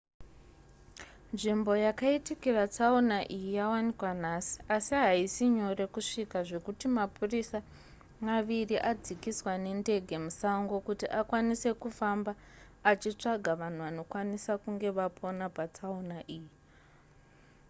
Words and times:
nzvimbo 1.33 1.71
yakaitikira 1.85 2.63
tsaona 2.73 3.17
iyi 3.35 3.49
yawanikwa 3.59 4.11
nhasi 4.21 4.55
asi 4.75 4.93
haisi 5.03 5.43
nyore 5.55 5.85
kusvika 5.93 6.37
zvekuti 6.47 6.85
mapurisa 6.97 7.59
maviri 8.27 8.75
adzikiswa 8.91 9.51
nendege 9.63 10.15
musango 10.25 10.75
kuti 10.87 11.05
akwanise 11.19 11.69
kufamba 11.81 12.31
achitsvaga 12.91 13.51
vanhu 13.61 13.79
vanokwanisa 13.85 14.51
kunge 14.63 14.89
vapona 14.97 15.45
patsaona 15.55 16.17
iyi 16.35 16.51